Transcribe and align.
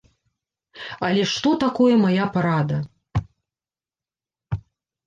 Але 1.09 1.27
што 1.33 1.49
такое 1.65 1.93
мая 2.07 2.25
парада? 2.39 2.77